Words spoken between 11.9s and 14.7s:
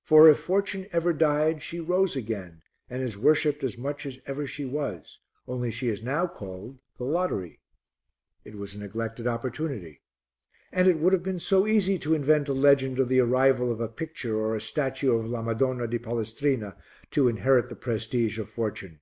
to invent a legend of the arrival of a picture or a